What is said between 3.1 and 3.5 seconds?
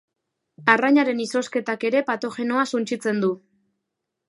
du.